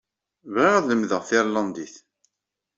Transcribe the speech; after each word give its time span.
Bɣiɣ 0.53 0.73
ad 0.77 0.85
lemdeɣ 0.89 1.21
tirlandit. 1.29 1.95